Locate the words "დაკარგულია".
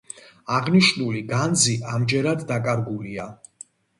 2.53-3.29